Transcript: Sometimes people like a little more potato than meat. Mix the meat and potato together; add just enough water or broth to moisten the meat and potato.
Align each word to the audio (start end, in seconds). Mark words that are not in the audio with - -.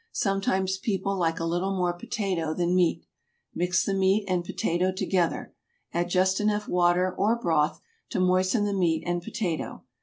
Sometimes 0.11 0.79
people 0.79 1.15
like 1.15 1.39
a 1.39 1.45
little 1.45 1.77
more 1.77 1.93
potato 1.93 2.55
than 2.55 2.73
meat. 2.73 3.05
Mix 3.53 3.85
the 3.85 3.93
meat 3.93 4.25
and 4.27 4.43
potato 4.43 4.91
together; 4.91 5.53
add 5.93 6.09
just 6.09 6.41
enough 6.41 6.67
water 6.67 7.13
or 7.15 7.35
broth 7.35 7.79
to 8.09 8.19
moisten 8.19 8.65
the 8.65 8.73
meat 8.73 9.03
and 9.05 9.21
potato. 9.21 9.83